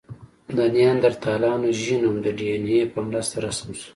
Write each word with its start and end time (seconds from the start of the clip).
د 0.57 0.57
نیاندرتالانو 0.75 1.67
ژینوم 1.81 2.15
د 2.21 2.27
ډياېناې 2.37 2.83
په 2.93 2.99
مرسته 3.07 3.35
رسم 3.45 3.69
شو. 3.79 3.89